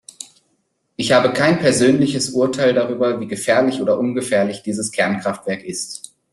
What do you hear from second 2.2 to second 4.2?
Urteil darüber, wie gefährlich oder